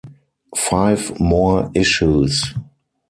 Five 0.57 1.19
more 1.19 1.69
issues! 1.75 2.55